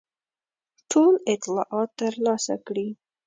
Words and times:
ټول 0.91 1.13
اطلاعات 1.33 1.89
ترلاسه 2.01 2.55
کړي. 2.67 2.87